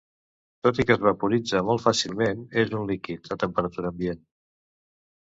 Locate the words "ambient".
3.95-4.25